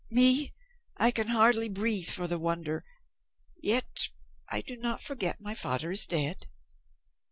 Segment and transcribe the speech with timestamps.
[0.09, 0.51] Me,
[0.97, 2.83] I can hardly breathe for the wonder
[3.61, 4.09] yet
[4.49, 6.47] I do not forget my father is dead."